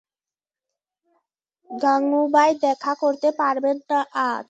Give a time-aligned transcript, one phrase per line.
[1.69, 4.39] গাঙুবাই দেখা করতে পারবেন না আজ।